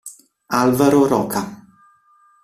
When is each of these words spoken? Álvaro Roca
Álvaro 0.63 1.05
Roca 1.05 1.41